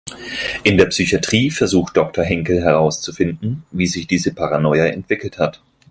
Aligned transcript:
In 0.63 0.79
der 0.79 0.87
Psychatrie 0.87 1.51
versucht 1.51 1.95
Doktor 1.95 2.23
Henkel 2.23 2.63
herauszufinden, 2.63 3.65
wie 3.69 3.85
sich 3.85 4.07
diese 4.07 4.33
Paranoia 4.33 4.85
entwickelt 4.87 5.37
hat. 5.37 5.61